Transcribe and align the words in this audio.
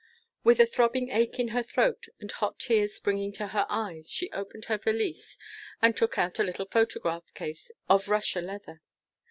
With 0.43 0.59
a 0.59 0.65
throbbing 0.65 1.11
ache 1.11 1.37
in 1.39 1.49
her 1.49 1.61
throat, 1.61 2.07
and 2.19 2.31
hot 2.31 2.57
tears 2.57 2.95
springing 2.95 3.31
to 3.33 3.49
her 3.49 3.67
eyes, 3.69 4.09
she 4.09 4.31
opened 4.31 4.65
her 4.65 4.79
valise 4.79 5.37
and 5.79 5.95
took 5.95 6.17
out 6.17 6.39
a 6.39 6.43
little 6.43 6.65
photograph 6.65 7.31
case 7.35 7.71
of 7.87 8.09
Russia 8.09 8.41
leather. 8.41 8.81